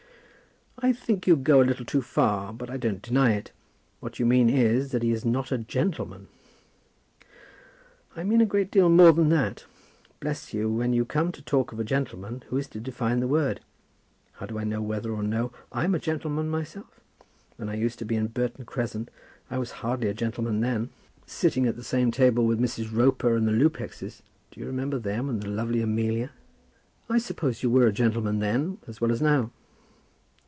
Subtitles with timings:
[0.83, 3.51] "I think you go a little too far, but I don't deny it.
[3.99, 6.27] What you mean is, that he's not a gentleman."
[8.15, 9.65] "I mean a great deal more than that.
[10.19, 13.27] Bless you, when you come to talk of a gentleman, who is to define the
[13.27, 13.59] word?
[14.33, 16.99] How do I know whether or no I'm a gentleman myself?
[17.57, 19.09] When I used to be in Burton Crescent,
[19.51, 20.89] I was hardly a gentleman then,
[21.27, 22.91] sitting at the same table with Mrs.
[22.91, 26.31] Roper and the Lupexes; do you remember them, and the lovely Amelia?"
[27.07, 29.51] "I suppose you were a gentleman, then, as well as now."